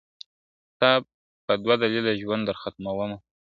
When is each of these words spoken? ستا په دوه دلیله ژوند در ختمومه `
ستا 0.75 0.89
په 1.45 1.53
دوه 1.63 1.75
دلیله 1.83 2.11
ژوند 2.21 2.43
در 2.45 2.57
ختمومه 2.63 3.17
` 3.17 3.21